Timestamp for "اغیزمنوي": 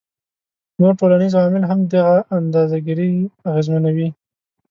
3.49-4.07